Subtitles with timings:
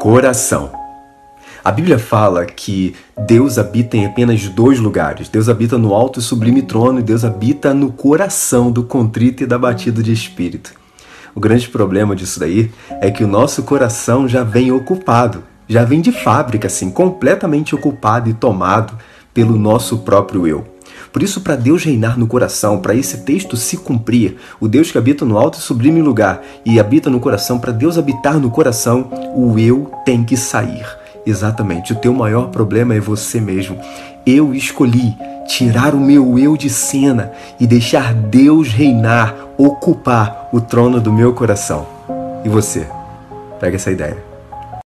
[0.00, 0.72] Coração.
[1.64, 2.96] A Bíblia fala que
[3.26, 5.28] Deus habita em apenas dois lugares.
[5.28, 9.46] Deus habita no alto e sublime trono e Deus habita no coração do contrito e
[9.46, 10.72] da batida de espírito.
[11.34, 12.70] O grande problema disso daí
[13.00, 18.28] é que o nosso coração já vem ocupado, já vem de fábrica, assim, completamente ocupado
[18.28, 18.98] e tomado
[19.32, 20.71] pelo nosso próprio eu.
[21.12, 24.96] Por isso, para Deus reinar no coração, para esse texto se cumprir, o Deus que
[24.96, 29.10] habita no alto e sublime lugar e habita no coração, para Deus habitar no coração,
[29.34, 30.86] o eu tem que sair.
[31.26, 33.78] Exatamente, o teu maior problema é você mesmo.
[34.26, 35.14] Eu escolhi
[35.46, 41.32] tirar o meu eu de cena e deixar Deus reinar, ocupar o trono do meu
[41.34, 41.86] coração.
[42.44, 42.86] E você?
[43.60, 44.31] Pega essa ideia.